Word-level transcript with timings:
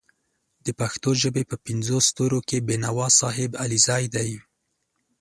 د 0.65 0.67
پښتو 0.79 1.09
ژبې 1.21 1.43
په 1.51 1.55
پینځو 1.65 1.97
ستورو 2.07 2.39
کې 2.49 2.65
بېنوا 2.67 3.07
صاحب 3.19 3.51
علیزی 3.63 4.03
دی 4.15 4.31